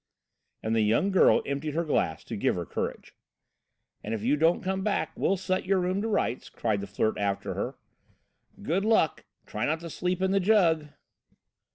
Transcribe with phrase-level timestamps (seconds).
[0.63, 3.13] And the young girl emptied her glass to give her courage.
[4.03, 7.19] "And if you don't come back, we'll set your room to rights," cried the Flirt
[7.19, 7.77] after her.
[8.63, 10.87] "Good luck, try and not sleep in the jug."